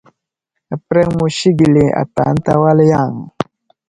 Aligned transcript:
Aməpəreŋ 0.73 1.09
musi 1.19 1.49
gəli 1.59 1.85
ata 2.01 2.21
ənta 2.31 2.53
wal 2.61 2.79
yaŋ. 2.91 3.13